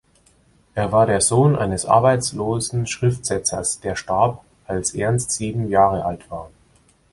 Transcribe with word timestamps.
Er 0.73 0.91
war 0.91 1.05
der 1.05 1.21
Sohn 1.21 1.55
eines 1.55 1.85
arbeitslosen 1.85 2.87
Schriftsetzers, 2.87 3.81
der 3.81 3.95
starb, 3.95 4.43
als 4.65 4.95
Ernst 4.95 5.29
sieben 5.29 5.69
Jahre 5.69 6.05
alt 6.05 6.31
war. 6.31 6.49